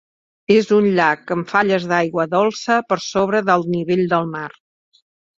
[0.53, 4.49] És un llac amb falles d'aigua dolça per sobre del nivell del mar.